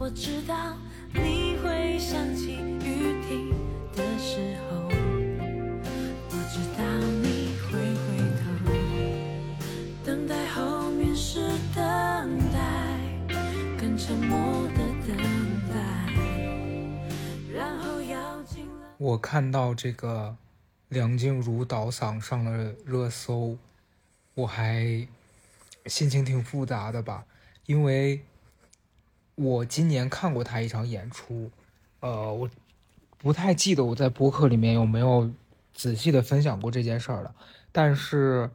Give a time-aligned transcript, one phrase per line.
[0.00, 0.76] 我知道
[1.12, 3.50] 你会想起雨停
[3.92, 4.88] 的时候，
[6.30, 6.84] 我知道
[7.20, 7.72] 你会
[8.06, 8.06] 回
[8.38, 8.46] 头，
[10.04, 11.40] 等待后面是
[11.74, 11.82] 等
[12.52, 12.96] 待，
[13.76, 15.16] 更沉默的等
[15.68, 15.74] 待，
[17.52, 18.94] 然后要进了。
[18.98, 20.36] 我看到这个
[20.90, 23.58] 梁静茹倒嗓上了热搜，
[24.34, 25.08] 我还
[25.86, 27.26] 心情挺复杂的吧，
[27.66, 28.22] 因为
[29.38, 31.50] 我今年看过他一场演出，
[32.00, 32.50] 呃，我
[33.16, 35.30] 不太记得我在播客里面有没有
[35.72, 37.34] 仔细的分享过这件事儿了，
[37.72, 38.50] 但是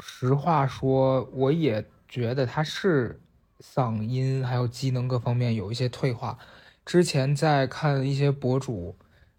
[0.00, 3.20] 实话说，我也觉得他是
[3.60, 6.38] 嗓音还有机能各方面有一些退化。
[6.84, 8.94] 之前在看一些博主。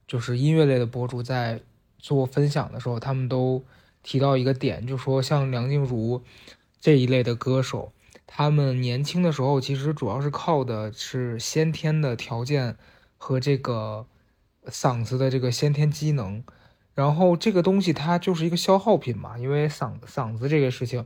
[0.08, 1.60] 就是音乐类的博主在
[1.98, 3.64] 做分享的时候，他们都
[4.04, 6.22] 提到一个点，就说像梁静茹
[6.80, 7.92] 这一类的歌手，
[8.28, 12.78] 他们年轻的时候其实主要是靠的是先天的条件
[13.18, 14.06] 和这个
[14.66, 16.44] 嗓子的这个先天机能，
[16.94, 21.06] 然后这个东西它就是一个消耗品嘛，因为嗓嗓子这个事情，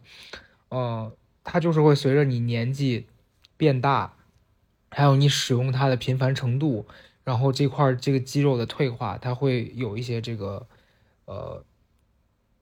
[0.69, 1.11] 呃，
[1.43, 3.07] 它就是会随着你年纪
[3.57, 4.13] 变大，
[4.89, 6.85] 还有你使用它的频繁程度。
[7.25, 10.65] 然后这块这个肌肉的退化，它会有一些这个，
[11.25, 11.63] 呃，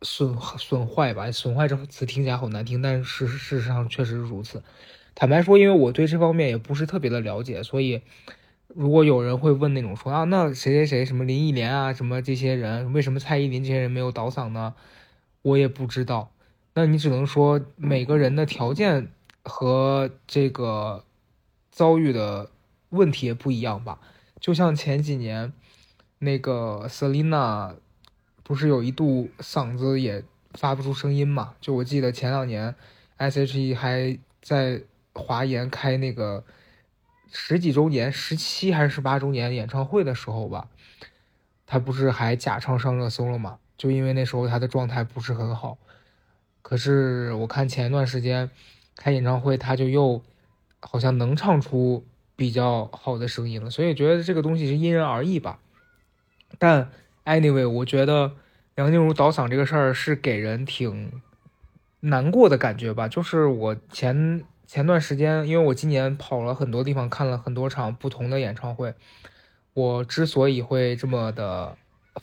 [0.01, 1.31] 损损坏吧。
[1.31, 4.63] 损坏这个词听起来好难听，但是事实上确实如此。
[5.15, 8.01] 坦白说，因为我对这方面也不是特别的了解，所以
[8.67, 14.75] 如果有人会问那种说啊，那谁谁谁什么林忆莲啊，什么这些人，为什么蔡依林这些人没有倒嗓呢？
[15.41, 16.31] 我也不知道。
[16.75, 19.11] 那你只能说每个人的条件
[19.43, 21.03] 和这个
[21.71, 22.51] 遭遇的
[22.89, 23.99] 问题也不一样吧。
[24.39, 25.51] 就像前几年，
[26.19, 27.73] 那个 Selina
[28.47, 31.53] 不是有一度嗓子也发不出声音嘛？
[31.59, 32.73] 就我记得前两年
[33.17, 34.81] ，S.H.E 还在
[35.13, 36.45] 华研开那个
[37.29, 40.69] 十几周年、十七还是十八周年演唱会的时候吧，
[41.65, 43.59] 他不是还假唱上热搜了嘛？
[43.77, 45.77] 就因为那时候他的状态不是很好。
[46.61, 48.49] 可是我看前一段时间
[48.95, 50.23] 开演唱会，他就又
[50.79, 52.05] 好像能唱出。
[52.37, 55.59] 比较好的声音了，所以觉得这个东西是因人而异吧。
[56.59, 56.91] 但
[57.27, 58.31] anyway，我觉得
[58.75, 61.21] 梁静茹倒嗓这个事儿是给人挺
[61.99, 63.07] 难过的感觉吧。
[63.07, 68.93] 就是我前前段时间，因为我今年跑了很多地方，看了很多场不同的演唱会。
[69.73, 71.77] 我之所以会这么的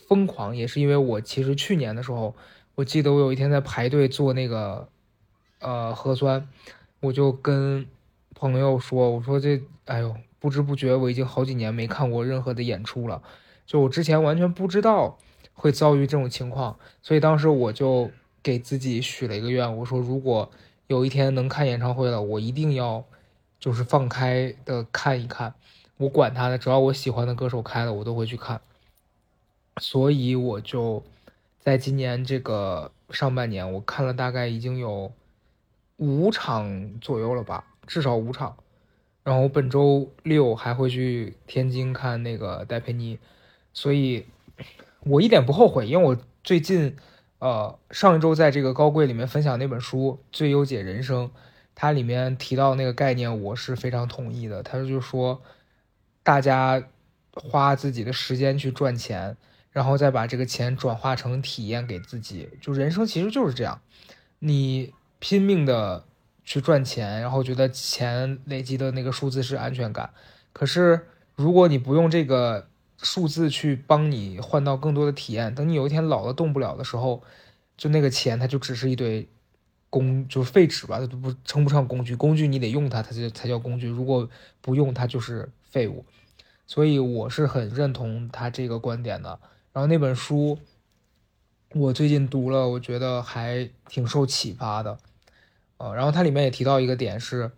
[0.08, 2.34] 疯狂，也是因为我其实去年的时候，
[2.74, 4.88] 我记得我有一天在排队做那个
[5.60, 6.48] 呃核酸，
[7.00, 7.86] 我就跟。
[8.36, 13.22] 朋友说：“我说这，哎呦，不知不觉我已经好几年没看过任何的演出了，
[13.66, 15.18] 就我之前完全不知道
[15.52, 18.10] 会遭遇这种情况，所以当时我就
[18.42, 20.50] 给自己许了一个愿，我说如果
[20.86, 23.04] 有一天能看演唱会了，我一定要
[23.58, 25.54] 就是放开的看一看，
[25.96, 28.60] 我管他的，只要我喜欢的歌手开了，我都会去看。
[29.80, 31.02] 所以我就
[31.58, 35.12] 在今年这个上半年，我看了大概已经有
[35.96, 38.56] 五场左右了吧。”至少五场，
[39.24, 43.18] 然后本周六还会去天津看那个戴佩妮，
[43.74, 44.24] 所以
[45.00, 46.96] 我一点不后悔，因为我最近
[47.40, 51.26] 呃上一周在这个高贵里面分享那本书《最优解人生》，
[51.74, 54.62] 它里面提到那个概念，我是非常同意的。
[54.62, 55.42] 他就说，
[56.22, 56.82] 大家
[57.34, 59.36] 花自己的时间去赚钱，
[59.70, 63.82] 然后再把这个钱转化成体验给自己，就人生其实就是这样，
[64.38, 66.04] 你拼命的。
[66.46, 70.10] 去赚钱，然后觉得钱累积的那个数字是安全感。
[70.52, 72.68] 可是，如果你不用这个
[73.02, 77.22] 数字去帮你换到更多的体验，等你有一天老了动不了的时候，
[77.76, 79.28] 就那个钱它就只是一堆
[79.90, 82.14] 工，就是废纸吧，它都不称不上工具。
[82.16, 83.88] 工具你得用它，它就才叫工具。
[83.88, 84.28] 如果
[84.60, 86.04] 不用它就是废物。
[86.66, 89.38] 所以我是很认同他这个观点的。
[89.74, 90.58] 然后那本书
[91.74, 94.96] 我最近读了，我觉得还挺受启发的。
[95.76, 97.52] 呃，然后它里面也提到一个点是，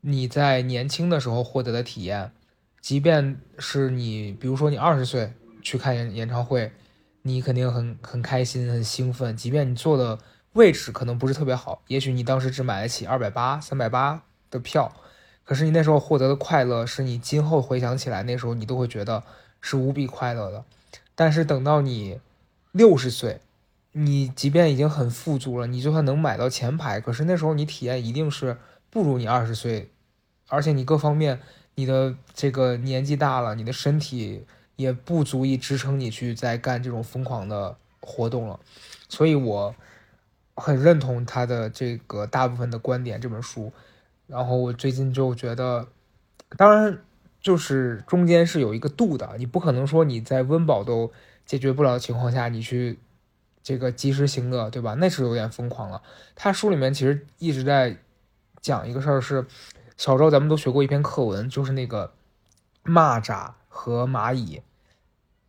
[0.00, 2.32] 你在年轻的时候获得的体验，
[2.80, 5.32] 即便是你，比如说你二十岁
[5.62, 6.72] 去看演演唱会，
[7.22, 9.36] 你肯定很很开心、很兴奋。
[9.36, 10.18] 即便你坐的
[10.52, 14.92] 位置可能不是特别好，也许你当时只买得起二百八、三百八的票，
[15.44, 19.22] 可是你那时候获得的快乐，是你今后回想起来，那时候你都会觉得
[19.60, 20.64] 是无比快乐的。
[21.14, 22.20] 但是等到你
[22.72, 23.40] 六十岁，
[23.92, 28.56] 你即便已经很富足了，你就算能买到前排，可是那时候你体验一定是
[28.88, 29.90] 不如你二十岁，
[30.48, 31.40] 而且你各方面，
[31.78, 34.44] 你的这个年纪大了，你的身体
[34.74, 38.58] 也不足以支撑你去再干这种疯狂的活动了。
[39.08, 39.72] 所以我
[40.56, 43.20] 很认同他的这个大部分的观点。
[43.20, 43.72] 这本书，
[44.26, 45.86] 然后我最近就觉得，
[46.56, 46.98] 当然
[47.40, 51.12] 就是中间是有一个度的，你不可能说你在温饱都
[51.46, 52.98] 解决不了的情况下，你去
[53.62, 54.94] 这个及时行乐，对吧？
[54.94, 56.02] 那是有点疯狂了。
[56.34, 57.96] 他书里面其实一直在
[58.60, 59.46] 讲一个事儿，是
[59.98, 62.12] 小时候咱们都学过一篇课文，就是那个
[62.82, 64.62] 蚂蚱和蚂蚁，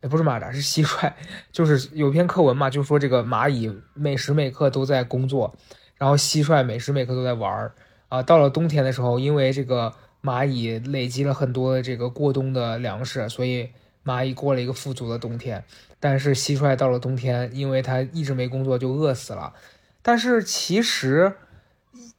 [0.02, 1.10] 也不是蚂蚱，是蟋蟀，
[1.50, 5.54] 就是有篇课文嘛，就说这个蚂蚁每时每刻都在工作，
[5.96, 7.72] 然后蟋蟀每时每刻都在玩儿
[8.10, 8.22] 啊。
[8.22, 9.94] 到了冬天的时候，因为这个。
[10.22, 13.70] 蚂蚁累积了很多的这个过冬的粮食，所以
[14.04, 15.64] 蚂蚁过了一个富足的冬天。
[15.98, 19.54] 但是蟋蟀到了冬天，因为它一直没工作，就饿死了。
[20.02, 21.32] 但是其实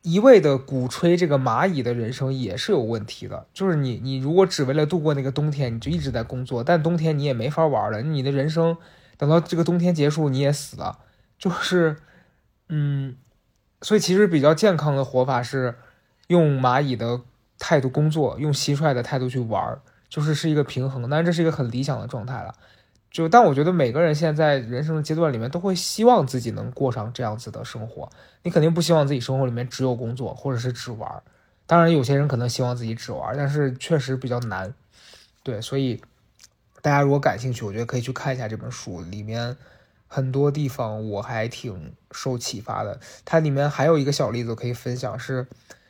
[0.02, 8.02] 一味的鼓吹这个蚂蚁的人生也是有问题的，就是你你如果只为了度过那个冬天，你就一直在工作，但冬天你也没法玩了。
[8.02, 8.78] 你的人生
[9.18, 11.00] 等到这个冬天结束，你也死了。
[11.38, 11.98] 就是
[12.70, 13.16] 嗯，
[13.82, 15.76] 所以其实比较健康的活法是
[16.28, 17.22] 用蚂蚁的。
[17.64, 21.08] 态度工作，用蟋蟀的态度去玩，就是是一个平衡。
[21.08, 22.56] 但是这是一个很理想的状态了。
[23.12, 28.10] 就但我觉得每个人现在人生的阶段里面，都会希望自己能过上这样子的生活。
[28.44, 31.22] 你肯定不希望自己生活里面只有工作，或者是只玩。
[31.66, 34.74] 当然，有些人可能希望自己只玩，但是确实比较难。
[35.44, 36.02] 对，所以
[36.82, 39.58] 大家如果感兴趣，我觉得可以去看一下这本书，里面
[40.08, 43.00] 很多地方我还挺受启发的。
[43.26, 45.48] 它里面还有一个小例子可以分享是。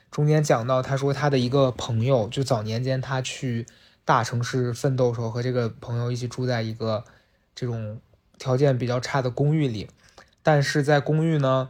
[0.10, 3.66] 中间讲到，他说他的一个朋友，就早年间他去
[4.12, 7.06] 大城市奋斗的时候，和这个朋友一起住在一个
[7.56, 8.02] 这种
[8.38, 9.88] 条件比较差的公寓里，
[10.44, 11.70] 但是在公寓呢，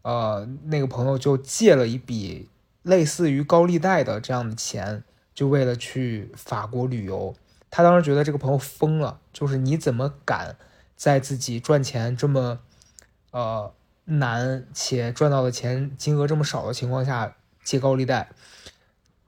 [0.00, 2.48] 呃，那个朋友就借了一笔
[2.82, 5.04] 类似于高利贷的这样的钱，
[5.34, 7.34] 就为了去法国旅游。
[7.70, 10.56] 他当时觉得这个朋友疯了，就是你怎么敢
[10.96, 12.60] 在自己赚钱这么
[13.30, 13.70] 呃
[14.06, 17.34] 难且赚到的钱金额这么少的情况下。
[17.62, 18.28] 借高利贷，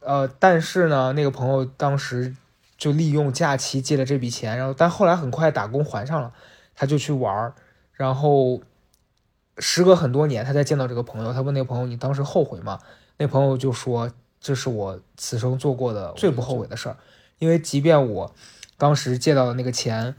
[0.00, 2.37] 呃，但是呢，那个朋友当时
[2.76, 6.32] 就利用假期借了这笔钱，然后但后来很快打工还上了，
[6.75, 7.55] 他就去玩儿，
[7.93, 8.61] 然后
[9.58, 12.78] 时隔很多年，他再见到这个朋友，他问那个朋友：“你当时后悔吗？”
[13.19, 16.96] 那朋友就说：“这是我此生做过的最不后悔的事儿，
[17.38, 18.34] 因为即便我
[18.76, 20.14] 当时借到的那个钱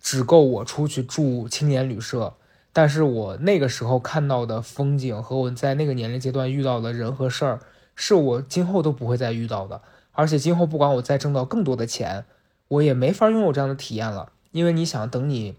[0.00, 2.34] 只够我出去住青年旅社。”
[2.76, 7.60] 但是我那个时候看到的风景和我在那个年龄阶段遇到的人和事儿，
[7.94, 9.80] 是我今后都不会再遇到的。
[10.14, 12.24] 而且今后不管我再挣到更多的钱，
[12.68, 14.32] 我也没法拥有这样的体验了。
[14.50, 15.54] 因为你想，等你，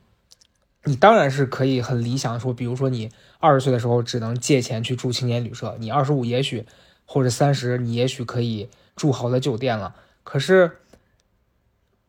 [0.85, 6.65] 你当然是可以很理想说，比如说你二十岁的时候只能借钱去住青年旅社，你二十五也许
[7.05, 9.95] 或者三十，你也许可以住好的酒店了。
[10.23, 10.77] 可是，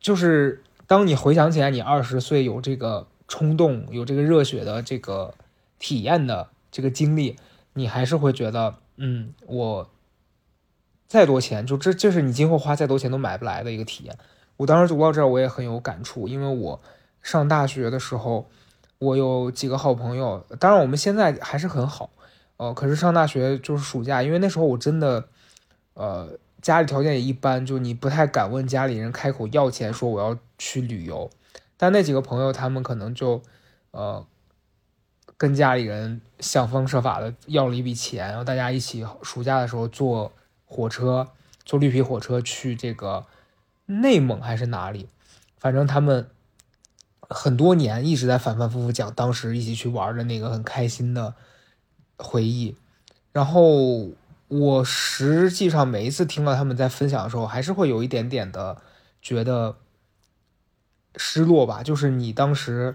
[0.00, 3.06] 就是当你回想起来，你二十岁有这个。
[3.28, 5.34] 冲动有这个热血的这个
[5.80, 7.34] 体验的这个经历，
[7.72, 9.90] 你还是会觉得，嗯，我
[11.08, 14.16] 再多钱，就这这是你今后花再多钱都买不来的一个体验。
[14.56, 16.80] 我当时读到这儿，我也很有感触，因为我
[17.22, 18.48] 上大学的时候，
[18.98, 22.10] 我有几个好朋友，当然我们现在还是很好，
[22.56, 25.28] 呃，可是上大学就是暑假，因为那时候我真的，
[25.94, 31.30] 呃，家里条件也一般，就你不太敢问家里人开口要钱，说我要去旅游。
[31.76, 33.42] 但那几个朋友，他们可能就，
[33.90, 34.26] 呃，
[35.36, 40.32] 跟家里人想方设法的要了一笔钱，然后大家一起暑假的时候坐
[40.66, 41.28] 火车，
[41.64, 43.24] 坐绿皮火车去这个
[43.86, 45.08] 内蒙还是哪里，
[45.56, 46.28] 反正他们
[47.20, 51.34] 很多年一直在反反复复讲当时一起去玩的那个很开心的
[52.18, 52.76] 回忆。
[53.32, 54.10] 然后
[54.48, 58.82] 我实际上每一次听到他们在分享的时候，还是会有一点点的
[59.22, 59.76] 觉得。
[61.18, 62.94] 失落吧，就是你当时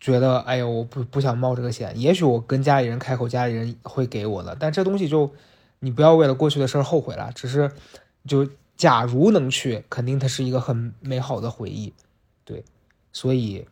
[0.00, 1.96] 觉得，哎呦，我不不想冒这个险。
[1.96, 4.56] 也许我跟家里人开口，家里人会给我的。
[4.58, 5.32] 但这东西就，
[5.82, 7.30] 你不要为了过去的事儿后悔了。
[7.34, 7.70] 只是，
[8.26, 11.92] 就假如能去，肯定它是一个很美好的回忆。
[12.44, 12.64] 对，
[13.12, 13.66] 所以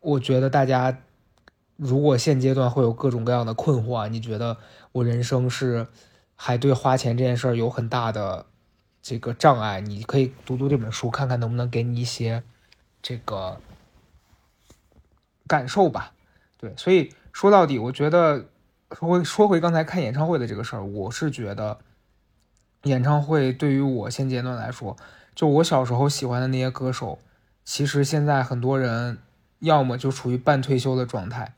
[0.00, 1.02] 我觉得大家
[1.76, 4.56] 如果现阶段会有各种各样的困惑，你觉得
[4.92, 5.86] 我人生是
[6.34, 8.46] 还对花钱这件事儿有很大的。
[9.00, 12.42] 这个障碍，你可以读读这本书，看看能不能给你一些
[13.00, 13.58] 这个
[15.46, 16.12] 感受吧。
[16.58, 18.46] 对，所以说到底，我觉得
[18.96, 21.78] 说回说回刚才看演唱会的这个事儿，我是觉得
[22.84, 24.96] 演唱会对于我现阶段来说，
[25.34, 27.18] 就我小时候喜欢的那些歌手，
[27.64, 29.18] 其实现在很多人
[29.60, 31.54] 要么就处于半退休的状态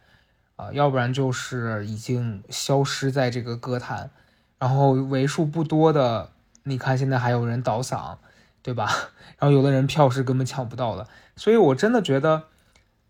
[0.57, 4.11] 啊，要不然就是已经消失在这个歌坛，
[4.59, 6.31] 然后为数不多的。
[6.65, 8.17] 你看，现在还有人倒嗓，
[8.63, 8.87] 对吧？
[9.41, 12.45] 然后有的人票是根本抢不到的，所以我真的觉得，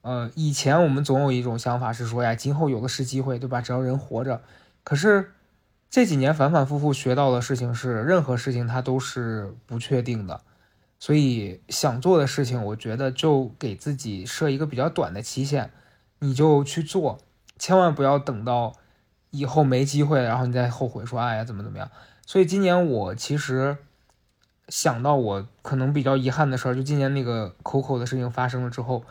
[0.02, 3.60] 呃，以前我们总有一种想法是说呀，今后有的是机会，对吧？
[3.60, 4.40] 只要人活着。
[4.82, 5.32] 可是
[5.90, 10.40] 这几年反反复复学到的事情是，任何事情它都是不确定的，
[10.98, 15.70] 所以想做的事情，我觉得就给自己设一个比较短的期限，
[16.20, 17.18] 你就去做，
[17.58, 18.72] 千万不要等到
[19.30, 21.90] 以后没机会，然后你再后悔说，哎呀怎么怎么样。
[22.24, 23.76] 所以今年我其实
[24.68, 29.04] 想到我可能比较遗憾的事儿，就今年那个 Coco 的事情发生了之后，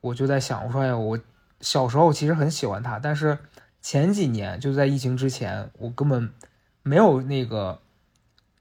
[0.00, 1.18] 我就在想，我说哎呀，我
[1.60, 3.38] 小时候其实很喜欢他，但是。
[3.82, 6.34] 前几年就在疫情之前，我根本
[6.82, 7.80] 没有那个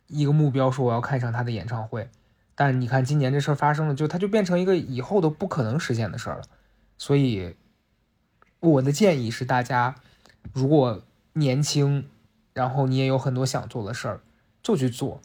[0.08, 2.08] 一个目标说我要看一场他的演唱会。
[2.56, 6.44] 但你看今年这事儿发生了，就它就变成一个以后都不可能实现的事儿了。
[6.98, 7.54] 所以
[8.62, 9.96] 我的建议是，大家
[10.54, 11.02] 如果
[11.34, 12.08] 年轻，
[12.54, 14.22] 然后你也有很多想做的事儿，
[14.64, 15.20] 就去做。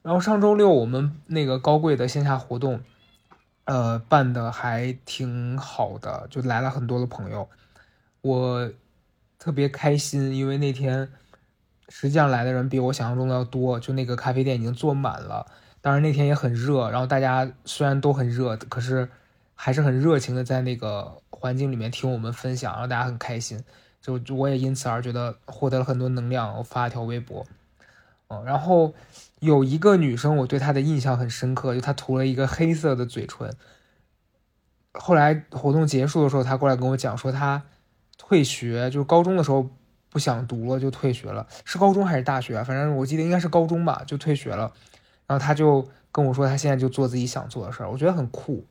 [0.00, 2.80] 然后上周六我们那个高贵的线下活动，
[3.66, 7.48] 呃，办的还挺好的，就来了很多的朋友。
[8.22, 8.72] 我。
[9.38, 11.08] 特别开心，因为那天
[11.88, 15.46] 实际上来的人比我想象中的要多，就那个咖啡店已经坐满了。
[15.80, 19.08] 当然那天也很热，然后大家虽然都很热，可是
[19.54, 23.62] 还是很热情的在那个环境里面听我们分享，让大家很开心。
[24.00, 26.56] 就我也因此而觉得获得了很多能量。
[26.56, 27.46] 我发了条微博，
[28.28, 28.94] 嗯，然后
[29.40, 33.54] 有一个女生，我对她的印象很深刻，就她涂了一个黑色的嘴唇。
[34.92, 37.62] 后来活动结束的时候，她过来跟我讲说她。
[38.18, 39.68] 退学就是高中的时候
[40.08, 42.64] 不想读了就退学了，是高中还是大学？
[42.64, 44.72] 反正我记得应该是高中吧，就退学了。
[45.26, 48.66] 然后她就跟我说，她现在就做自己想做的事儿，我觉得很酷。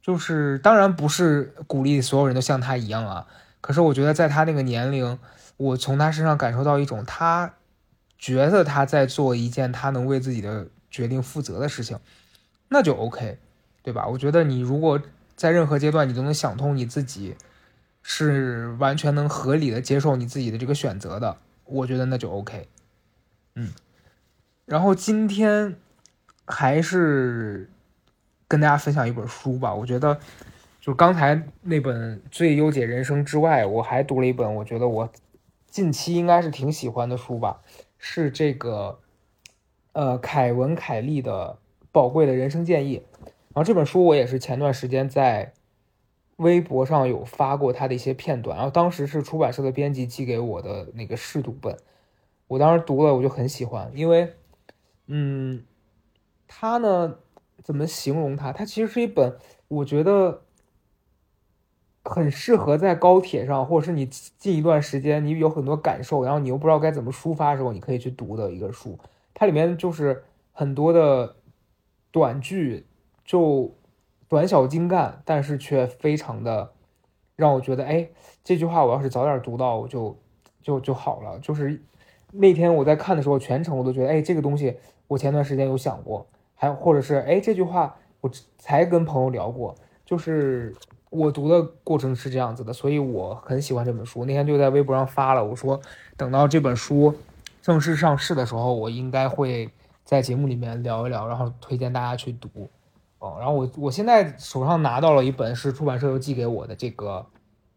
[0.00, 3.26] 就是当然不是鼓励所有人都像她一样啊，
[3.60, 5.18] 可是我觉得在她那个年龄，
[5.58, 7.54] 我从她身上感受到一种她
[8.18, 11.98] 觉得他在做一件他能为自己的决定负责的事情，
[12.68, 13.38] 那就 OK，
[13.82, 14.06] 对吧？
[14.08, 15.00] 我觉得你如果
[15.36, 17.36] 在任何阶段你都能想通你自己。
[18.10, 22.66] 是完全能合理的接受你自己的这个选择的，我觉得那就 OK，
[23.54, 23.70] 嗯，
[24.64, 25.76] 然后今天
[26.46, 27.68] 还是
[28.46, 29.74] 跟大家分享一本书吧。
[29.74, 30.18] 我觉得，
[30.80, 35.12] 就刚才那本《最优解人生》之外，我还读了一本，我觉得我
[35.68, 37.60] 近期应该是挺喜欢的书吧，
[37.98, 39.00] 是这个
[39.92, 41.58] 呃凯文·凯利的
[41.92, 42.98] 《宝贵的人生建议》。
[43.54, 45.52] 然后这本书我也是前段时间在。
[46.38, 51.76] 微博上有发过他的一些片段，然后当时是出版社的编辑寄给我的那个试读本，
[52.46, 54.32] 我当时读了我就很喜欢，因为，
[55.06, 55.64] 嗯，
[56.46, 57.16] 他呢
[57.64, 58.52] 怎么形容他？
[58.52, 59.36] 他其实是一本
[59.66, 60.42] 我觉得
[62.08, 68.98] 很适合在高铁上，或者是你近一段时间你有很多感受，然后你又不知道该怎么抒发的时候，你可以去读的一个书。
[69.34, 71.36] 它里面就是很多的
[72.10, 72.86] 短句
[73.24, 73.72] 就。
[74.30, 76.70] 短小精干，但是却非常的
[77.34, 78.06] 让我觉得，哎，
[78.44, 80.14] 这句话我要是早点读到，我就
[80.60, 81.38] 就就好了。
[81.38, 81.82] 就是
[82.32, 89.74] 那天我在看的时候，全程我都觉得，哎，这个东西我前段时间有想过，还或者是，哎，这句话我才跟朋友聊过。
[90.04, 90.76] 就是
[91.10, 94.24] 我读的过程是这样子的，所以我很喜欢这本书。
[94.24, 95.80] 那天就在微博上发了，我说
[96.16, 97.14] 等到这本书
[97.62, 99.70] 正式上市的时候，我应该会
[100.04, 102.68] 在节目里面聊一聊，然后推荐大家去读。
[103.18, 107.26] 哦，然后我我现在手上拿到了一本是出版社又寄给我的这个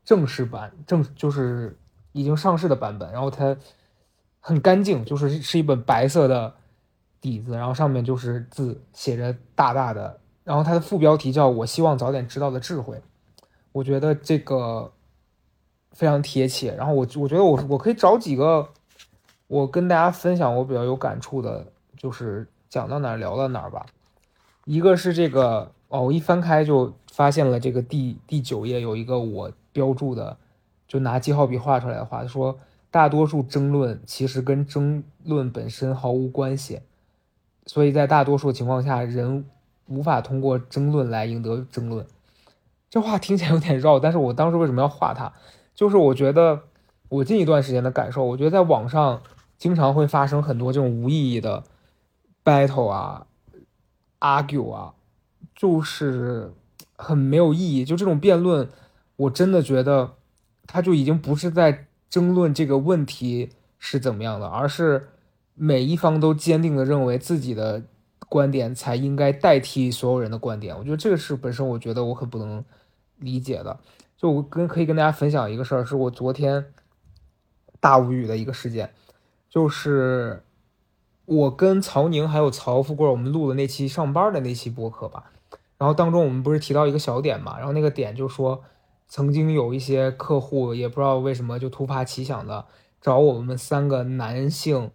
[0.05, 1.75] 正式版，正就是
[2.11, 3.57] 已经上市的版本，然后它
[4.39, 6.53] 很干净，就是是一本白色的
[7.19, 13.01] 底子，然后上面就是字写着大大的，然后它的副标题叫我希望早点知道的智慧，
[13.71, 14.91] 我觉得这个
[15.91, 18.69] 非常贴切，然后我我觉得我我可以找几个
[19.47, 21.65] 我跟大家分享我比较有感触的，
[21.97, 23.85] 就是讲到哪儿聊到哪儿吧。
[24.65, 30.37] 一个是这个哦，我一翻开就发现了这个第第九页有一个我标注的，
[30.87, 32.57] 就拿记号笔画出来的话，说
[32.89, 36.81] 大多数争论其实跟争论本身毫无关系，
[37.65, 39.45] 所以在大多数情况下，人
[39.87, 42.05] 无法通过争论来赢得争论。
[42.91, 45.33] 这话听起来有点绕，但是我当时为什么要画它？
[45.73, 46.61] 就是我觉得
[47.09, 49.23] 我近一段时间的感受，我觉得在网上
[49.57, 51.63] 经常会发生很多这种无意义的
[52.45, 53.25] battle 啊。
[54.23, 54.93] argue 啊，
[55.55, 56.53] 就是
[56.95, 57.83] 很没有意义。
[57.83, 58.69] 就这种辩论，
[59.15, 60.11] 我真的觉得，
[60.67, 65.09] 他就已经不是在争论这个问题是怎么样的，而是
[65.55, 67.81] 每一方都坚定的认为自己的
[68.29, 70.77] 观点才应该代替所有人的观点。
[70.77, 72.63] 我觉得这个是本身我觉得我很不能
[73.21, 73.79] 理解的。
[74.17, 76.73] 就我跟可以跟大家分享一个事儿，是我昨天
[77.79, 78.93] 大无语的一个事件，
[79.49, 80.43] 就是。
[81.25, 85.31] 我跟曹宁还有曹富贵，我们录的那期上班的那期播客吧，
[85.77, 88.63] 然后当中我们不是提到一个小点嘛，然后那个点就说，
[89.07, 92.65] 曾经有一些客户也不知道为什么就突发奇想的
[92.99, 94.91] 找我们三个男性，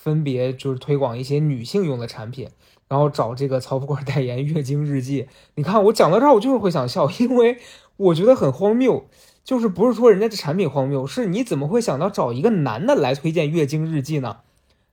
[0.00, 2.48] 分别就是推广一些女性用的产品，
[2.86, 5.26] 然后找这个曹富贵代言月经日记。
[5.56, 7.58] 你看我讲到这儿，我就是会想笑，因为
[7.96, 9.06] 我觉得很荒谬。
[9.42, 14.38] 就是不是说人家这产品荒谬，是你怎么会想到找一个男的来推荐月经日记呢？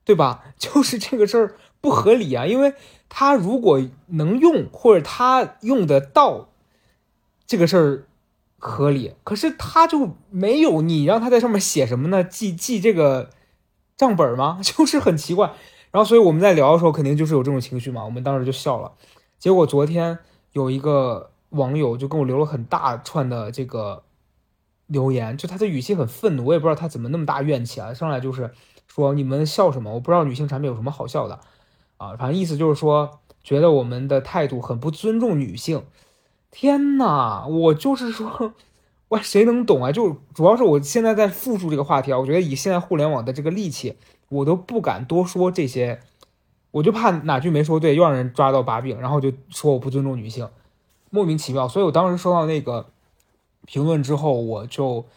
[0.05, 0.45] 对吧？
[0.57, 2.73] 就是这个事儿不合理啊，因为
[3.07, 6.49] 他如果能用或者他用得到，
[7.45, 8.07] 这个事儿
[8.57, 9.13] 合理。
[9.23, 12.23] 可是他就没有，你让他在上面写什么呢？
[12.23, 13.29] 记记这个
[13.97, 14.59] 账本吗？
[14.63, 15.53] 就是很奇怪。
[15.91, 18.03] 然后所以我们在聊的时候，肯定就是有这种情绪嘛。
[18.03, 18.91] 我们当时就笑了。
[19.39, 20.19] 结果昨天
[20.53, 24.03] 有一个网友就跟我留了很大串的这个。
[24.87, 27.91] 留言就他的语气很愤怒，我也不知道他怎么那么大怨气啊！
[27.91, 28.51] 上来就是
[28.85, 29.91] 说你们笑什么？
[29.91, 31.39] 我不知道女性产品有什么好笑的
[31.97, 32.15] 啊！
[32.17, 35.83] 反正意思就是说觉得我们的态度很不尊重女性。
[36.51, 38.53] 天呐，我就是说，
[39.21, 39.91] 谁能懂啊？
[39.91, 43.95] 就主要是我现在在复述这个话题啊，我觉得以现在互联网的这个力气，
[44.29, 45.99] 我都不敢多说这些，
[46.71, 50.49] 我就怕哪句没说对，又让人抓到把柄，然后就说我不尊重女性，
[51.09, 51.67] 莫名其妙。
[51.67, 52.87] 所以我当时收到那个。
[53.67, 55.07] 评论之后，我就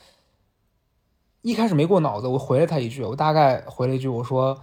[1.43, 4.63] 一开始没过脑子，我回了他一句，我大概回了一句，我说：“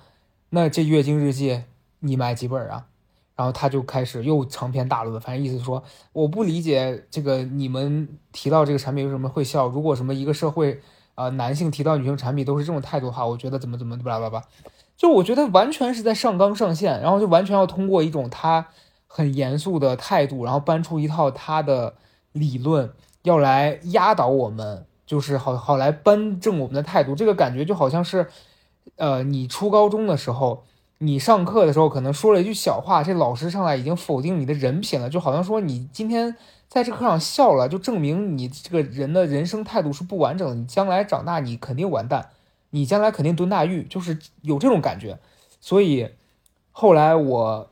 [0.50, 1.66] 那这月经日记
[2.00, 2.88] 你买几本啊？”
[3.36, 9.68] 然后他就开始又长篇大论，反正意思说我不理解这个你们提到这个产品为什么会笑。
[9.68, 10.82] 如果什么一个社会
[11.16, 14.46] 啊男性提到女性产品都是这种态度的话，我觉得怎么怎么巴拉巴拉，
[14.96, 18.68] 就我觉得完全是在上纲上线，然后就完全要通过一种他
[19.08, 21.96] 很严肃的态度，然后搬出一套他的
[22.32, 22.92] 理论。
[23.24, 27.16] 要来压倒我们，就是好好来扳正我们的态度。
[27.16, 28.28] 这个感觉就好像是，
[28.98, 30.64] 呃，你初高中的时候，
[31.00, 36.36] 你上课的时候可能说了一句小话，这老师上来已经否定你的人品了，就好像说你今天
[36.68, 40.56] 在这课上笑了，就证明你这个人的人生态度是不完整的。
[40.56, 42.30] 你将来长大，你肯定完蛋，
[42.70, 45.20] 你将来肯定蹲大狱，就是有这种感觉。
[45.60, 46.10] 所以
[46.72, 47.70] 后来我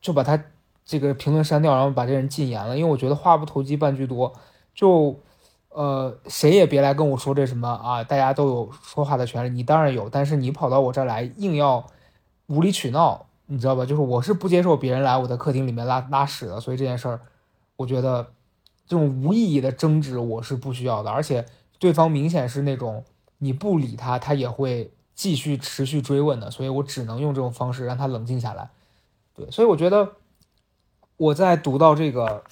[0.00, 0.42] 就把他
[0.84, 4.32] 这个评论删掉，然后把这人禁言了，因为我觉得话不投机半句多。
[4.74, 5.20] 就，
[5.68, 8.02] 呃，谁也别来跟我说这什么啊！
[8.02, 11.86] 大家都有说话的权利，你当然有，但是你跑到我这儿来硬要
[12.50, 13.86] 无理取闹，你知道吧？
[13.86, 17.20] 就是我是不接受别人来我的客厅里面拉拉屎的，所以这件事儿，
[17.76, 18.32] 我觉得
[18.86, 21.10] 这种无意义的争执我是不需要的。
[21.10, 21.46] 而且
[21.78, 23.04] 对方明显是那种
[23.38, 28.68] 你不理他，他也会继续持续追问的，所以我只能用这种方式让他冷静下来。
[29.34, 30.12] 对，所以我觉得
[31.16, 32.44] 我在读到这个。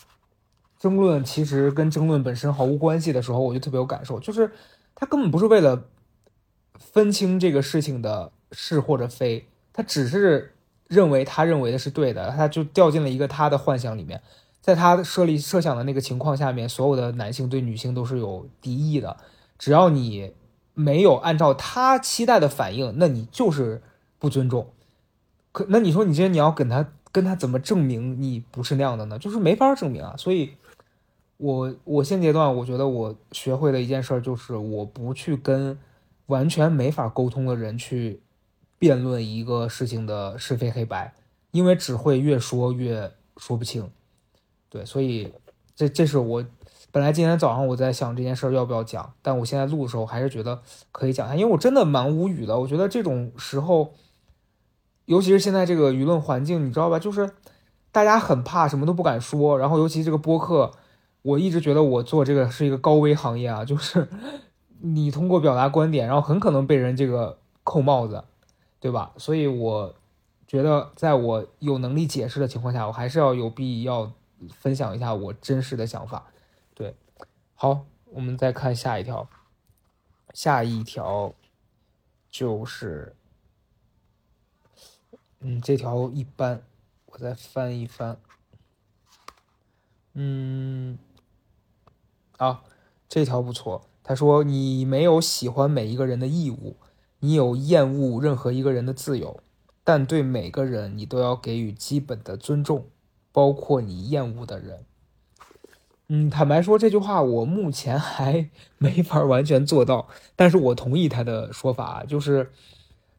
[0.79, 4.53] 争论其实跟争论本身毫无关系的时候，我就特别有感受，就是
[4.95, 5.87] 他根本不是为了
[6.79, 10.57] 分清这个事情的是或者非，他只是
[10.88, 14.21] 认为他认为的是对的，他就掉进了一个他的幻想里面，
[14.61, 19.17] 在他设立设想的那个情况下面，所有的男性对女性都是有敌意的，
[19.57, 20.33] 只要你
[20.75, 23.81] 没有按照他期待的反应，那你就是
[24.19, 24.67] 不尊重。
[25.53, 29.17] 可那你说你今天你要跟他跟他怎么证明你不是那样的呢？
[29.17, 30.55] 就是没法证明啊，所以。
[31.41, 35.79] 我我现阶段我觉得我学会的一件事就是我不去跟
[36.27, 38.21] 完全没法沟通的人去
[38.79, 41.14] 辩论一个事情的是非黑白，
[41.51, 43.91] 因为只会越说越说不清。
[44.69, 45.33] 对，所以
[45.75, 46.45] 这这是我
[46.91, 50.61] 本来今天早上我在想这件事要不要讲，但我现在录的时候还是觉得
[50.93, 52.59] 可以讲一下，因为我真的蛮无语的。
[52.59, 53.95] 我觉得这种时候，
[55.07, 56.99] 尤其是现在这个舆论环境，你知道吧？
[56.99, 57.31] 就是
[57.91, 60.73] 大家很怕，什么都不敢说，然后尤其这个播客。
[61.23, 64.09] 我一直觉得我做这个是一个高危行业啊，就是
[64.81, 68.23] 你通过表达观点，然后很可能被人这个扣帽子，
[68.81, 69.12] 对吧？
[69.17, 69.95] 所以我
[70.47, 74.12] 觉得在我有能力解释的情况下，我还是要有必要
[74.51, 76.31] 分享一下我真实的想法。
[76.75, 76.95] 对，
[77.55, 79.29] 好，我们再看下一条，
[80.33, 81.35] 下一条
[82.31, 83.17] 就是，
[85.41, 86.62] 嗯，这条一般，
[87.07, 88.19] 我再翻一翻，
[90.14, 90.99] 嗯。
[92.37, 92.62] 啊，
[93.09, 93.83] 这条不错。
[94.05, 96.77] 他说：“你没有喜欢每一个人的义务，
[97.21, 99.41] 你有厌恶任何一个人的自由，
[99.85, 102.87] 但对每个人你都要给予基本的尊重，
[103.33, 104.85] 包括你厌恶的人。”
[106.09, 112.51] 嗯，坦白说，这句话我目前还没法完全做到，但是我同意他的说法，就是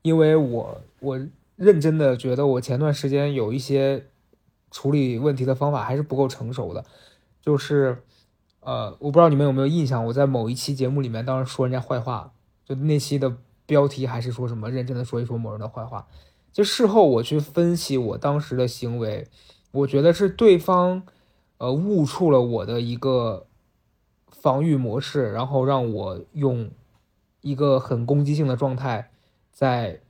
[0.01, 1.19] 因为我我
[1.55, 4.05] 认真的觉得我前段时间有一些
[4.71, 6.85] 处理问题的方法还是不够成熟的，
[7.41, 8.03] 就是。
[8.61, 12.33] 呃，我不知道你们有没有印象，我在某一期节目里面当时说人家坏话，
[12.65, 13.37] 就那期的
[13.69, 16.07] 标题还是说什么认真的说一说某人的坏话。
[16.51, 19.27] 就事后我去分析我当时的行为，
[19.69, 21.03] 我觉得是对方
[21.59, 23.45] 呃误触了我的一个
[24.31, 26.71] 防御模式，然后让我用
[27.41, 29.11] 一个很攻击性的状态
[29.51, 30.01] 在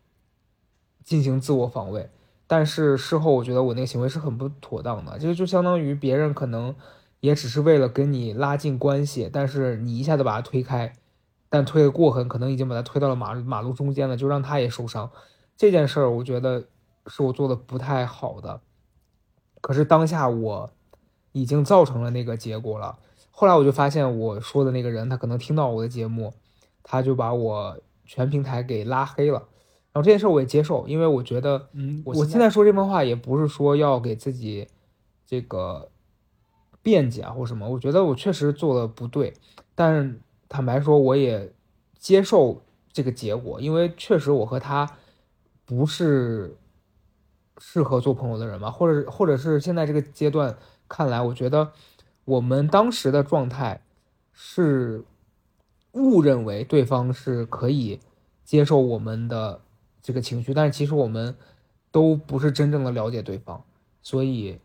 [1.03, 2.09] 进行自我防卫。
[2.47, 6.73] 但是事后我觉得我那个行为是很不妥当的，这个就相当于别人可能
[7.19, 10.93] 也只是为了跟你拉近关系，但是你一下子把他推开，
[11.49, 15.09] 但推的过狠，可能已经把他推到了马马路中间了，就让他也受伤。
[15.57, 16.65] 这件事儿我觉得
[17.07, 18.61] 是我做的不太好的，
[19.59, 20.71] 可是当下我
[21.31, 22.97] 已经造成了那个结果了。
[23.31, 26.33] 后来我就发现我说的那个人他可能听到我的节目，
[26.83, 29.47] 他就把我全平台给拉黑了。
[29.91, 34.67] 然后这件事我也接受，因为我觉得，嗯，我现在说这番话也不是说要给自己
[35.25, 35.89] 这个
[36.83, 39.33] 辩解啊或什么，我觉得我确实做的不对，
[39.73, 41.53] 但是坦白说我也
[41.97, 44.97] 接受这个结果，因为确实我和他
[45.63, 46.57] 不是
[47.59, 50.57] 适合做朋友的人嘛，或者或者是现在这个阶段
[50.89, 51.71] 看来，我觉得
[52.25, 53.81] 我们当时的状态
[54.33, 55.05] 是
[55.93, 58.01] 误认为对方是可以
[58.43, 59.61] 接受我们的。
[60.01, 61.35] 这个情绪，但是其实我们
[61.91, 63.63] 都不是真正的了解对方，
[64.01, 64.57] 所以，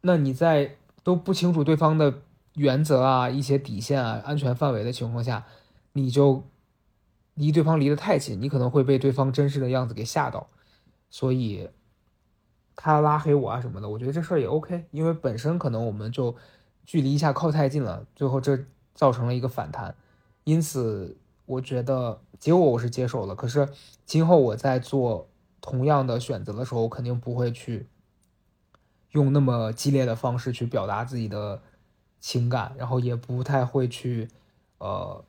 [0.00, 2.12] 那你在都不清楚对方的
[2.54, 5.44] 原则啊、一些底线啊、安全范围的情况下，
[5.92, 6.42] 你就
[7.34, 10.48] 离对方离得太近，你可能会被对方真实的样子给吓到，
[11.10, 11.68] 所以
[12.74, 16.34] 他拉黑我啊什么的，我觉得这事儿也 OK，因为本身可能我们就
[16.84, 18.58] 距离一下靠太近了，最后这
[18.94, 19.94] 造成了一个反弹，
[20.44, 21.16] 因此。
[21.46, 23.68] 我觉得结果我是接受了，可是
[24.06, 25.28] 今后我在做
[25.60, 27.86] 同样的选择的时候，我肯定不会去
[29.10, 31.60] 用那么激烈的方式去表达自己的
[32.24, 34.26] 情感，然后也不太会去
[34.78, 35.22] 呃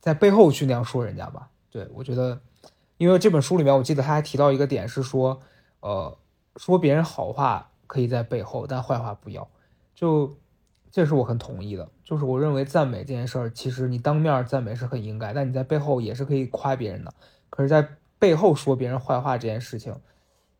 [0.00, 1.48] 在背后去那样说人家吧。
[1.70, 2.38] 对我觉得，
[2.98, 5.40] 因为这本书里面我记得他还提到一个点是说，
[5.80, 6.14] 呃，
[6.56, 9.48] 说别人好话可以在背后，但坏话不要。
[9.94, 10.36] 就
[10.90, 11.88] 这是我很同意的。
[12.04, 17.14] 就是我认为赞美这件事儿，其实你当面赞美是很应该，但你在背后也是可以夸别人的。
[17.48, 19.94] 可是，在背后说别人坏话这件事情，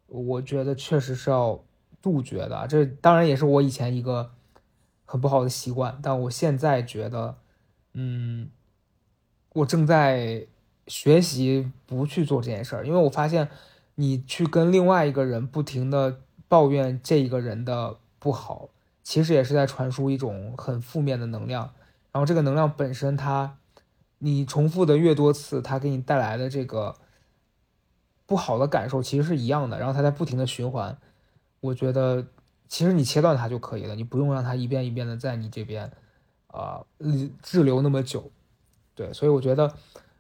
[0.07, 1.63] 我觉得确实是要
[2.01, 2.67] 杜绝的。
[2.67, 4.31] 这当然也是我以前一个
[5.11, 7.37] 很不好的习惯，但我现在觉得，
[7.95, 8.49] 嗯，
[9.55, 10.47] 我正在
[10.87, 13.49] 学习不去做这件事儿，因为我发现
[13.97, 18.69] 你去跟另外一个人不停的抱怨这一个人的不好。
[19.03, 21.73] 其实也是在传输一种很负面的能量，
[22.13, 23.59] 然后这个能量本身，它
[24.19, 26.95] 你重复的越多次，它给你带来的这个
[28.27, 30.97] 不好的感受其实是一样的，然后它在不停的循环。
[31.59, 32.25] 我觉得
[32.71, 35.93] 其实你切断它就可以了，你不用让它一遍一遍的在你这边
[36.47, 36.83] 啊
[37.43, 38.31] 滞留那么久。
[38.95, 39.75] 对，所以我觉得，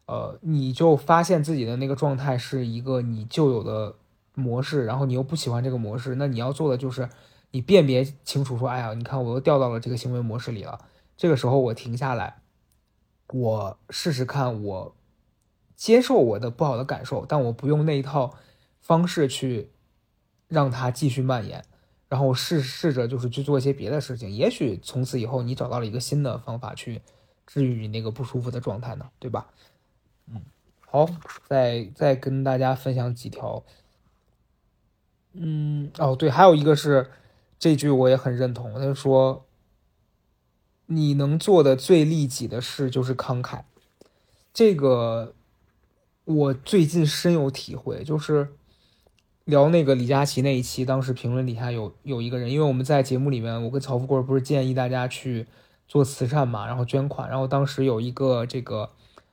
[0.04, 3.94] 呃，你就发现自己的那个状态是一个你旧有的
[4.34, 7.08] 模式，然后你又不喜欢这个模式，那你要做的就是。
[7.52, 10.78] 你辨别清楚，说，哎呀，你看我又掉到了这个行为模式里了。
[11.16, 12.42] 这个时候我停下来，
[13.26, 14.94] 我试试看，我
[15.74, 18.36] 接受我的不好的感受，但我不用那一套
[18.80, 19.72] 方式去
[20.46, 21.64] 让它继续蔓延。
[22.10, 27.00] 然后试试着就是去做一些别的事情，也许从此以后你找到了一个新的方法去
[27.46, 29.46] 治愈你那个不舒服的状态呢，对吧？
[30.26, 30.42] 嗯，
[30.80, 31.08] 好，
[31.48, 33.64] 再再跟大家分享几条。
[35.32, 37.10] 嗯，哦，对，还有一个是。
[37.62, 38.72] 这句我也很认同。
[38.80, 39.44] 他说
[40.88, 43.64] ：“你能做的最利己的事就是慷慨。”
[44.54, 45.34] 这个
[46.24, 48.02] 我最近深有体会。
[48.02, 48.54] 就是
[49.50, 55.46] 聊那个李佳琦那一期，当时评论底下有有一个人，因为我们在节目里面，我跟曹富贵不是建议大家去
[55.86, 58.88] 做慈善嘛，然后捐款，然后当时有一个这个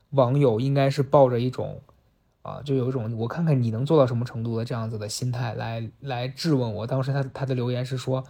[0.09, 1.79] 网友，应该是抱着一种。
[2.43, 6.87] 啊，就有一种我看看你能做到什么程度的这样子的心态来来质问我。
[6.87, 8.23] 当时他他的留言是说，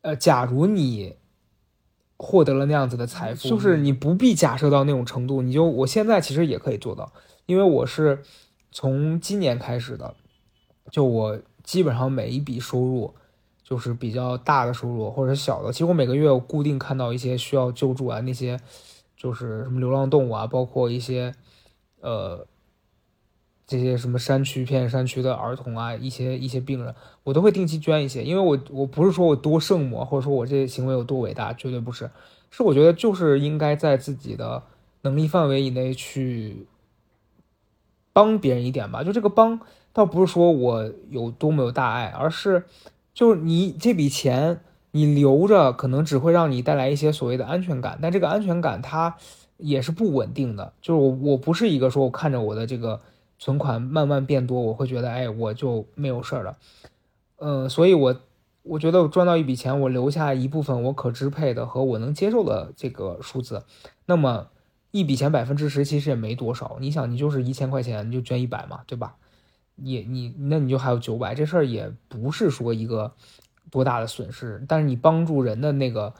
[0.00, 1.16] 呃，假如你
[2.16, 7.12] 获得了那样子的财富，就是你不必假设到那种程度，你就我现在其实也可以做到，
[7.44, 8.22] 因为我是
[8.72, 10.14] 从今年开始的，
[10.90, 13.14] 就我基本上每一笔收入
[13.62, 18.60] 就是比较大的收入或者小的，其实我每个月我固定看到一些需要救助啊，那些
[19.16, 21.34] 就是什么流浪动物啊，包括一些
[22.00, 22.46] 呃。
[23.68, 26.94] 这些什么山区偏山区的儿童啊，一些一些病人，
[27.24, 32.08] 我都会定期捐一些，因为我我不是说我多圣母，或者说我这些行为有多伟大，绝对不是，
[32.48, 34.62] 是我觉得就是应该在自己的
[35.02, 36.68] 能力范围以内去
[38.12, 39.02] 帮别人一点吧。
[39.02, 39.58] 就这个帮，
[39.96, 42.64] 倒不是说我有多么有大爱，而是
[43.14, 49.16] 就是你这笔钱你留着，可能只会让你带来一些所谓的安全感，但这个安全感它
[49.56, 50.74] 也是不稳定的。
[50.82, 53.00] 就是我我不是一个说我看着我的这个。
[53.38, 56.56] 存款慢慢变多，我会觉得，哎，我就没有事儿了，
[57.36, 58.16] 嗯，所以我
[58.62, 63.64] 我觉得我赚到一笔钱，我留下一部分我可支配的和我能接受的这个数字，
[64.06, 64.46] 那么
[64.90, 66.78] 一笔钱百分之十其实也没多少。
[66.80, 69.16] 你想，你就是一千块钱，你就捐一百嘛，对吧？
[69.76, 73.12] 也你那你就还有九百，这事儿也不是说一个
[73.70, 74.64] 多大的损失。
[74.66, 76.14] 但是你帮助人的那个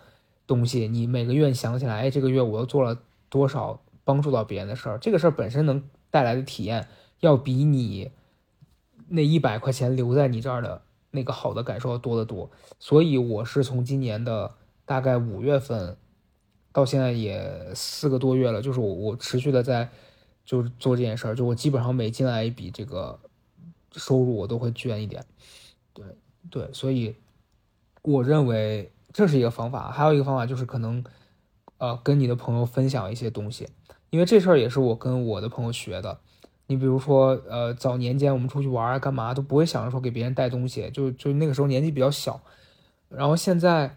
[0.47, 2.99] 东西，你每个月想起来，哎，这个月我又做了
[3.31, 6.87] 多少帮助到别人的事儿，这个事儿本身能带来的体验，
[7.21, 8.11] 要比你
[9.09, 12.51] 那一百块钱留在你这儿的那个好的感受要多得多。
[12.79, 15.97] 所以我是从今年的大概五月份
[16.73, 19.89] 到现在也四个多月了，就是我我持续的在
[20.45, 23.19] 就是做这件事儿，就我基本上每进来一笔这个。
[23.97, 25.25] 收入我都会捐一点，
[25.93, 26.05] 对
[26.51, 27.15] 对，所以
[28.03, 29.91] 我认为这是一个方法。
[29.91, 31.03] 还有一个方法就是可能，
[31.79, 33.69] 呃，跟你的朋友分享一些东西，
[34.11, 36.19] 因为这事儿也是我跟我的朋友学的。
[36.69, 42.41] 你比如说，呃，早年间我们出去玩啊，干嘛都不会想着说给别人带东西，就就那个时候年纪比较小。
[43.09, 43.97] 然后现在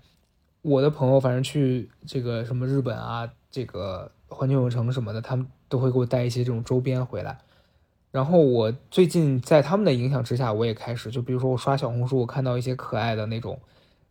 [0.62, 7.40] 我的朋友反正去这个什么日本啊，这个环球影城什么的，他们都会给我带一些这种周边回来。
[8.12, 13.60] 然后我最近在他们的影响之下，我也开始就比如说我刷小红书，我看到一些可爱的那种，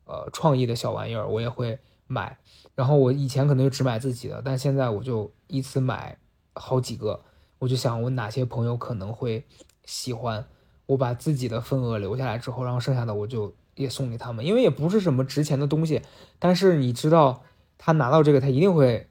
[0.04, 2.38] 呃，创意的小玩意儿，我也会买。
[2.74, 6.16] 然后我以前可能就只买自己的，但现在我就一次买
[6.54, 7.20] 好几个。
[7.58, 9.44] 我就想我哪些朋友可能会
[9.84, 10.46] 喜欢，
[10.86, 16.00] 我把自己的份额留下来之后，然后剩下的我就也送给他们，因为也不是什么值钱的东西，
[16.38, 17.42] 但是你知道
[17.76, 19.08] 他拿到这个他一定会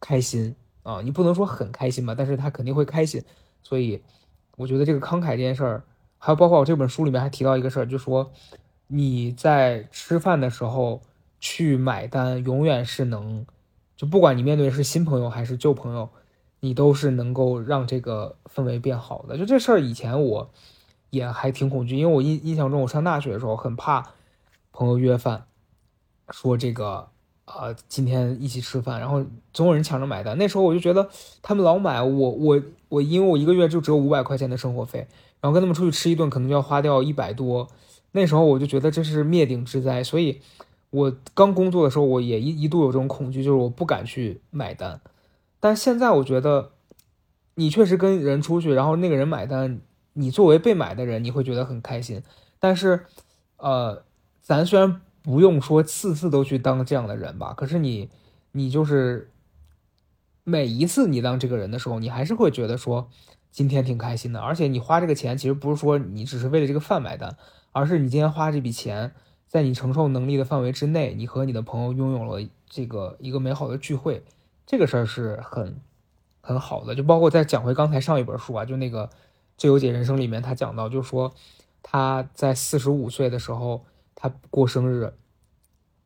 [0.00, 3.22] 开心啊，你不能说很开心吧，但是他肯定会开心。
[3.62, 4.02] 所以，
[4.56, 5.84] 我觉得这个慷慨这件事儿，
[6.18, 8.32] 还有包括我这本书里面还提到一个事儿，就说
[8.88, 11.00] 你在吃饭的时候
[11.38, 13.46] 去买单，永远是能，
[13.96, 16.08] 就不管你面对是新朋友还是旧朋友，
[16.60, 19.38] 你都是能够让这个氛围变好的。
[19.38, 20.50] 就这事儿，以前我
[21.10, 24.12] 也还挺恐惧，因为我印印象中，我上大学的时候很怕
[24.72, 25.46] 朋友约饭，
[26.30, 27.08] 说这个。
[27.50, 30.38] 啊，今天一起吃饭，然后总有人抢着买单。
[30.38, 31.08] 那时候我就觉得
[31.42, 35.06] 他们老买，我我我，因为我一个月就只有五百块钱的生活费，
[35.40, 37.66] 然后跟他们出去吃一顿可能就要花掉一百多。
[38.12, 40.40] 那时候我就觉得这是灭顶之灾，所以
[40.90, 45.00] 我刚工作的时候我也一一度有这种恐惧，就是我不敢去买单。
[45.58, 46.70] 但现在我觉得，
[47.56, 49.80] 你确实跟人出去，然后那个人买单，
[50.12, 52.22] 你作为被买的人，你会觉得很开心。
[52.60, 53.06] 但是，
[53.56, 54.04] 呃，
[54.40, 55.00] 咱虽然。
[55.22, 58.08] 不用说次次都去当这样的人吧，可是你，
[58.52, 59.30] 你就是
[60.44, 63.10] 每一次你当这个人的时候，你还是会觉得说
[63.50, 64.40] 今天挺开心的。
[64.40, 67.36] 而且你花这个钱，其实不是说你只是为了这个饭买单，
[67.72, 69.12] 而是你今天花这笔钱，
[69.46, 74.24] 在你承受能力的范围之内，你和你的朋友拥有了这个一个美好的聚会，
[74.66, 75.76] 这个事儿是很
[76.40, 76.94] 很好的。
[76.94, 79.06] 就包括再讲回刚才上一本书啊，就那个
[79.58, 81.34] 《自由解人生》里面，他讲到，就说
[81.82, 83.84] 他在四十五岁的时候。
[84.22, 85.14] 他过生日，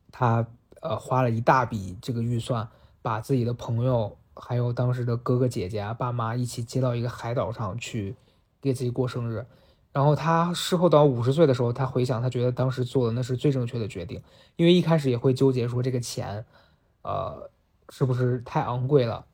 [0.09, 0.47] 他
[0.79, 2.65] 呃花了一大笔这个预算，
[3.01, 8.15] 把自己的朋友还有当时的哥哥姐姐啊、爸妈一起接到一个海岛上去
[8.61, 9.45] 给自己过生日。
[9.91, 14.21] 然后他事后到五十岁的时候，他回想，他觉得当时做的那是最正确的决定，
[14.55, 16.45] 因为一开始也会纠结说这个钱，
[17.01, 17.49] 呃，
[17.89, 19.25] 是不是太昂贵了。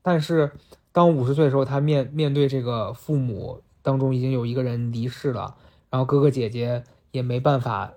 [0.00, 0.52] 但是
[0.92, 5.56] 当五十岁的时候，他面面对这个父母当中已经有一个人离世了，
[5.90, 7.92] 然后哥哥姐姐也没办法。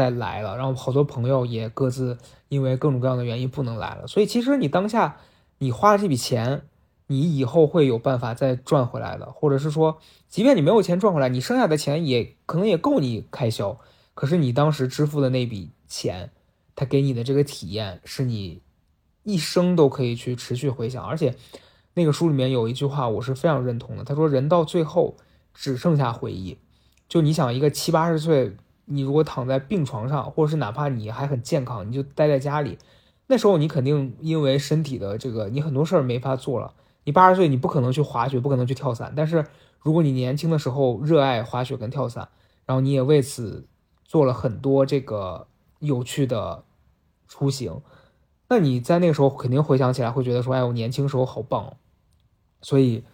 [0.00, 2.16] 再来了，然后好多朋友也各自
[2.48, 5.18] 因为各种各样的原因不能来了，所以其实你当下
[5.58, 6.62] 你花了这笔钱，
[7.08, 9.98] 你以后会有办法再赚回来的，或者是说，
[10.30, 13.78] 即便你没有钱赚回来，你剩下的钱也可能也够你开销。
[14.14, 16.30] 可是你当时支付的那笔钱，
[16.74, 18.62] 他给你的这个体验是你
[19.22, 21.04] 一生都可以去持续回想。
[21.04, 21.34] 而且
[21.92, 25.18] 那个书里面有一句话我是非常认同的，他说人到最后
[25.52, 26.56] 只剩下回忆。
[27.06, 28.56] 就你想一个七八十岁。
[28.92, 32.76] 你如果躺在病床上，或者是哪怕你还很健康，你就待在家里，
[33.28, 36.74] 那时候你肯定因为身体的这个，你很多事儿没法做了。
[37.04, 39.12] 你八十岁，你不可能去滑雪，不可能去跳伞。
[39.16, 39.46] 但是
[39.78, 42.28] 如果你年轻的时候热爱滑雪跟跳伞，
[42.66, 43.68] 然后你也为此
[44.04, 45.46] 做了很多这个
[45.78, 46.64] 有趣的
[47.28, 47.80] 出行，
[48.48, 51.74] 那你在那个时候肯定回想起来会觉得说，哎，我年轻时候好棒。
[52.60, 53.04] 所以，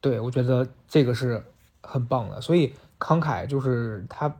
[0.00, 1.44] 对我觉得这个是
[1.82, 2.40] 很棒的。
[2.40, 4.34] 所以慷慨就是他。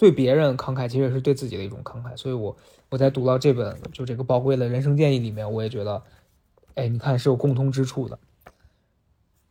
[0.00, 2.16] 对别人慷慨，其实也是对自己的一种慷慨。
[2.16, 2.56] 所以，我
[2.88, 6.02] 我在读到这本就这个宝贵的人生建议里面，我也觉得，
[6.74, 8.18] 哎，你看是有共通之处的。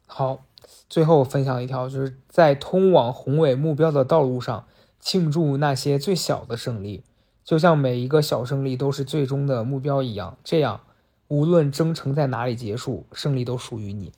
[0.07, 0.43] 好，
[0.89, 4.65] 最后分享一条，就是在通往宏伟目标的道路上，
[4.99, 7.03] 庆祝那些最小的胜利，
[7.45, 10.35] 就像每一个小胜利都是最终的目标一样。
[10.43, 10.81] 这样，
[11.27, 14.11] 无论征程在哪里结束，胜利都属于你。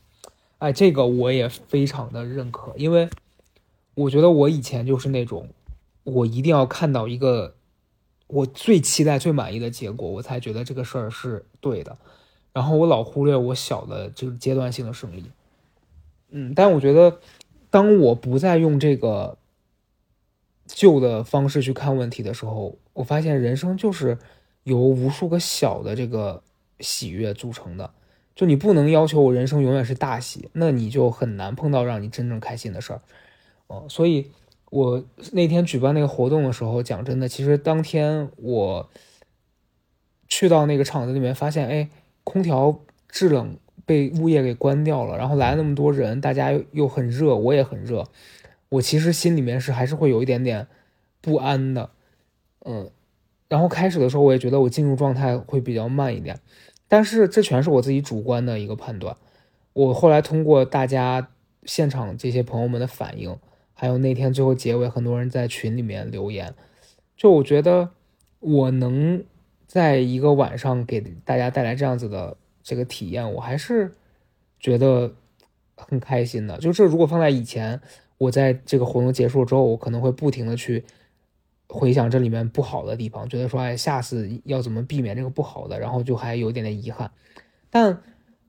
[0.60, 3.10] 哎，这个我也非常的认可，因为
[3.96, 5.50] 我觉得我以前就是那种。
[6.03, 7.55] 我一定要看到一个
[8.27, 11.97] 我最期待、最满意的结果，我才觉得这个事儿是对的。
[12.53, 15.23] 然后我老忽略我小的这个阶段性的胜利。
[16.29, 17.19] 嗯，但我觉得，
[17.69, 19.37] 当我不再用这个
[20.65, 24.17] 旧的方式去看问题的时候，我发现人生就是
[24.63, 26.41] 由无数个小的这个
[26.79, 27.93] 喜悦组成的。
[28.33, 33.01] 就你不能要求我人生永远是大喜，那你就很难碰到让你真正开心的事儿。
[33.67, 34.31] 哦，所以
[34.71, 35.03] 我
[35.34, 38.89] 那天举办那个活动的时候，讲真的，其实当天我
[40.29, 41.89] 去到那个场子里面，发现哎，
[42.23, 42.79] 空调
[43.10, 48.07] 制冷被物业给关掉了，然后来了那么多人，大家又又很热，我也很热，
[48.69, 50.65] 我其实心里面是还是会有一点点
[51.19, 51.89] 不安的，
[52.63, 52.89] 嗯，
[53.49, 56.39] 然后开始的时候我也觉得我进入状态会比较慢一点。
[56.88, 59.17] 但是这全是我自己主观的一个判断。
[59.73, 61.29] 我后来通过大家
[61.63, 63.38] 现场这些朋友们的反应，
[63.82, 66.54] 还有那天最后结尾很多人在群里面留言，
[67.17, 67.89] 就我觉得
[68.39, 69.24] 我能
[69.65, 73.91] 在一个晚上给大家带来这样子的这个体验，我还是
[74.60, 75.12] 觉得
[75.76, 76.60] 很开心的。
[76.60, 77.82] 就这如果放在以前，
[78.20, 80.84] 我在这个活动结束之后，我可能会不停的去。
[81.67, 87.10] 回想这里面不好的地方，觉得说哎，下次要怎么避免这个不好的，然后就还有点点遗憾。
[87.72, 88.00] 但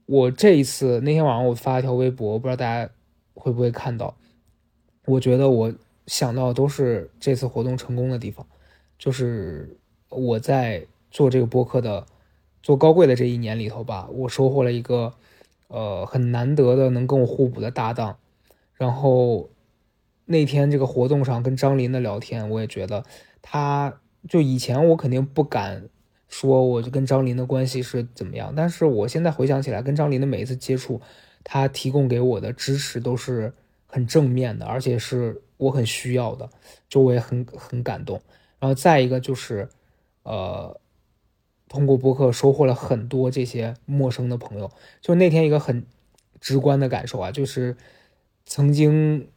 [0.04, 2.92] 我这一次那天晚上我发一条微博，我不知道大家
[3.32, 4.14] 会不会看到。
[5.06, 5.74] 我觉得我
[6.06, 8.46] 想到都是这次活动成功的地方，
[8.98, 9.76] 就是
[10.08, 12.06] 我在做这个播客的
[12.62, 15.14] 做高贵的这一年里头吧，我收获了一个
[15.68, 18.18] 呃很难得的能跟我互补的搭档，
[18.74, 19.48] 然后。
[20.24, 23.04] 那天这个活动上跟张琳的聊天，我也觉得，
[23.42, 25.88] 他就以前我肯定不敢
[26.28, 28.54] 说，我就跟张琳的关系是怎么样。
[28.56, 31.02] 但是我现在回想起来，跟张琳的每一次接触，
[31.42, 33.52] 他提供给我的支持都是
[33.92, 36.48] 很正面的，而且是我很需要的，
[36.88, 38.20] 就我也很很感动。
[38.58, 39.68] 然后再一个就是，
[40.22, 40.80] 呃，
[41.68, 44.70] 通过播客收获了很多这些陌生的朋友。
[45.02, 45.84] 就那天一个很
[46.40, 47.76] 直观的感受啊，就是
[48.46, 49.28] 曾经。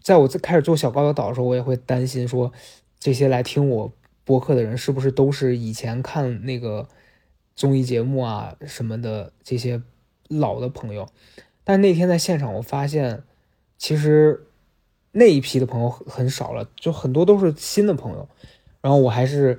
[0.00, 2.50] 在我在开始做小高的岛的时候，我也会担心说，
[2.98, 3.92] 这些来听我
[4.24, 6.88] 播客的人是不是都是以前看那个
[7.54, 9.82] 综艺节目啊什么的这些
[10.28, 11.06] 老的朋友？
[11.62, 13.24] 但那天在现场，我发现
[13.78, 14.46] 其实
[15.12, 18.28] 那一批的朋友很少了，就很多都是新的朋友。
[18.82, 19.58] 然后我还是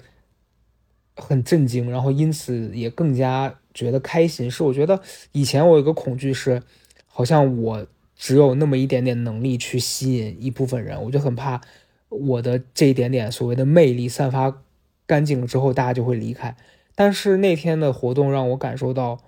[1.16, 4.52] 很震惊，然后因此也更加觉得开心。
[4.52, 5.02] 是我觉得
[5.32, 6.62] 以前我有个恐惧是，
[7.08, 7.88] 好像我。
[8.22, 11.62] 只有那么一点点能力去吸引一部分人，我就很怕
[12.10, 14.62] 我的这一点点所谓的魅力散发
[15.06, 16.58] 干净了之后，大家就会离开。
[16.96, 19.20] 但是那天的活动让我感受到，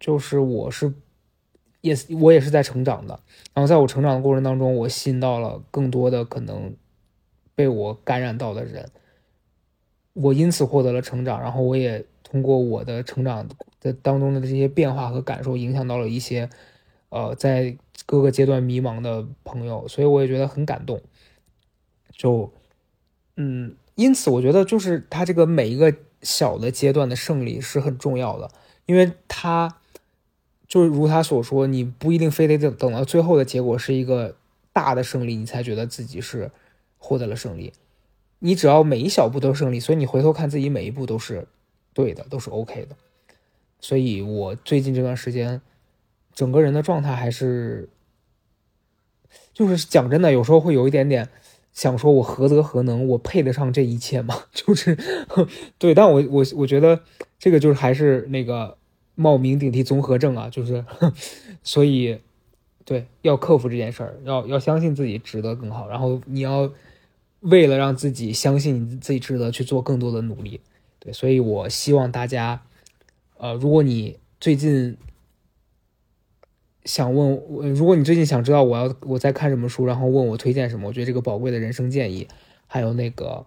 [0.00, 0.92] 就是我是
[1.80, 3.18] 也我也是在成长的。
[3.54, 6.74] 然后在我成长的过程当中，我吸引到了更多的可能
[7.54, 8.90] 被我感染到的人，
[10.12, 11.40] 我因此获得了成长。
[11.40, 13.48] 然后我也通过我的成长
[13.80, 16.48] 的当中的这些变化和感受，影响到了一些
[17.08, 17.76] 呃在。
[18.06, 21.02] 各个阶段迷茫的朋友，所以我也觉得很感动。
[22.12, 22.50] 就，
[23.36, 28.50] 嗯，因此我觉得就是他这个每一个小的阶段的胜利是很重要的，
[28.86, 29.78] 因为他
[30.68, 34.36] 就是如他所说，你不一定非得等等到最后的结果是一个
[34.72, 36.50] 大的胜利，你才觉得自己是
[36.98, 37.72] 获得了胜利。
[38.38, 41.48] 你只要每一小步都是胜利，所以你回头看自己每一步都是
[41.92, 42.94] 对的，都是 OK 的。
[43.80, 45.60] 所以我最近这段时间
[46.34, 47.88] 整个人的状态还是。
[49.52, 51.28] 就是讲真的，有时候会有一点点
[51.72, 54.44] 想说，我何德何能，我配得上这一切吗？
[54.54, 54.96] 就是
[55.78, 57.00] 对，但我我我觉得
[57.38, 58.77] 这个就是还是那个
[59.18, 60.84] 冒名顶替综合症啊， 就是
[61.64, 62.20] 所以
[62.84, 66.72] 对，要克服这件事儿，要要相信自己值得更好，然后你要
[67.40, 70.60] 为了让自己相信你自己值得去做更多的努力，
[71.00, 72.62] 对，所以我希望大家，
[73.38, 74.96] 呃，如果你最近。
[76.84, 77.36] 想问，
[77.74, 82.26] 如果你最近想知道我要我在看什么书，然后问我推荐什么，我觉得这个宝贵的人生建议，
[82.66, 83.44] 还有那个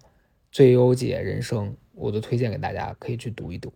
[0.51, 3.73] 最优解人生，我都推荐给大家，可以去读一读。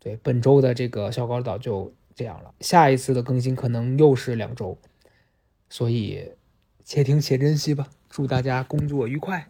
[0.00, 4.76] 对，本周的这个小高岛就这样了，下一次的更新可能又是两周，
[5.68, 6.32] 所以
[6.82, 7.86] 且听且珍惜吧。
[8.08, 9.46] 祝大家工作愉快。